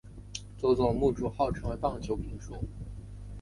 [0.57, 2.55] 佐佐木主浩成为棒球评述。